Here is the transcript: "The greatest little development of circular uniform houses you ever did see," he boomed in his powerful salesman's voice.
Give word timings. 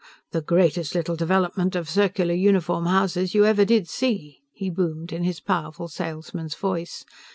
"The 0.31 0.41
greatest 0.41 0.95
little 0.95 1.15
development 1.15 1.75
of 1.75 1.87
circular 1.87 2.33
uniform 2.33 2.87
houses 2.87 3.35
you 3.35 3.45
ever 3.45 3.63
did 3.65 3.87
see," 3.87 4.39
he 4.51 4.71
boomed 4.71 5.13
in 5.13 5.23
his 5.23 5.39
powerful 5.39 5.87
salesman's 5.87 6.55
voice. 6.55 7.05